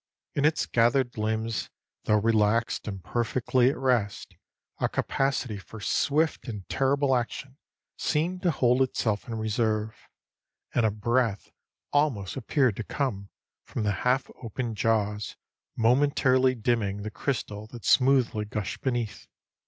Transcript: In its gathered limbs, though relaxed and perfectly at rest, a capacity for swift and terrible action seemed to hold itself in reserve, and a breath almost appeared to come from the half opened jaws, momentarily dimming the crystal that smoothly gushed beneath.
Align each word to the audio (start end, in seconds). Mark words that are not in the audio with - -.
In 0.33 0.45
its 0.45 0.65
gathered 0.65 1.15
limbs, 1.15 1.69
though 2.05 2.17
relaxed 2.17 2.87
and 2.87 3.03
perfectly 3.03 3.69
at 3.69 3.77
rest, 3.77 4.35
a 4.79 4.89
capacity 4.89 5.59
for 5.59 5.79
swift 5.79 6.47
and 6.47 6.67
terrible 6.69 7.15
action 7.15 7.57
seemed 7.99 8.41
to 8.41 8.49
hold 8.49 8.81
itself 8.81 9.27
in 9.27 9.35
reserve, 9.35 9.95
and 10.73 10.87
a 10.87 10.89
breath 10.89 11.51
almost 11.93 12.35
appeared 12.35 12.77
to 12.77 12.83
come 12.83 13.29
from 13.63 13.83
the 13.83 13.91
half 14.01 14.27
opened 14.41 14.75
jaws, 14.75 15.35
momentarily 15.77 16.55
dimming 16.55 17.03
the 17.03 17.11
crystal 17.11 17.67
that 17.67 17.85
smoothly 17.85 18.45
gushed 18.45 18.81
beneath. 18.81 19.27